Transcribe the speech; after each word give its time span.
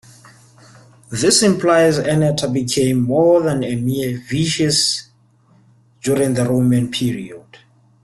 This 1.11 1.43
implies 1.43 1.99
Ceneta 1.99 2.51
became 2.51 3.01
more 3.01 3.43
than 3.43 3.63
a 3.63 3.75
mere 3.75 4.19
"vicus" 4.27 5.09
during 6.01 6.33
the 6.33 6.43
Roman 6.45 6.89
period. 6.89 7.59